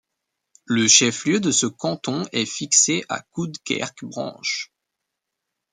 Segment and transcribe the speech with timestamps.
[0.65, 4.71] Le chef-lieu de ce canton est fixé à Coudekerque-Branche.